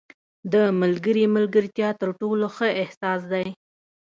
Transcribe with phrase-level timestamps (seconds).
[0.53, 3.45] •د ملګري ملګرتیا تر ټولو ښه احساس دی.